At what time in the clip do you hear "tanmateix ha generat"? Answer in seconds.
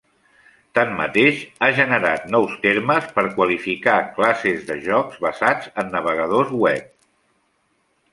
0.77-2.23